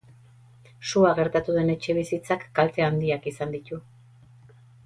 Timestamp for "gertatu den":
1.19-1.69